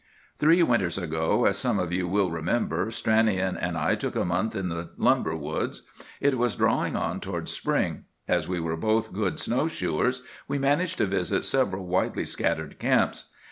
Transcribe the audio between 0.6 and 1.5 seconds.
winters ago,